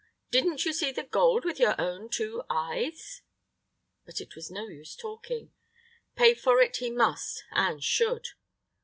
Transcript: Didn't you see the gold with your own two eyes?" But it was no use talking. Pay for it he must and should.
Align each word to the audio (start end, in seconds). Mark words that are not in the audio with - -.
Didn't 0.31 0.65
you 0.65 0.73
see 0.73 0.91
the 0.91 1.03
gold 1.03 1.45
with 1.45 1.59
your 1.59 1.79
own 1.79 2.09
two 2.09 2.41
eyes?" 2.49 3.21
But 4.03 4.19
it 4.19 4.35
was 4.35 4.49
no 4.49 4.65
use 4.67 4.95
talking. 4.95 5.53
Pay 6.15 6.33
for 6.33 6.59
it 6.59 6.77
he 6.77 6.89
must 6.89 7.43
and 7.51 7.83
should. 7.83 8.29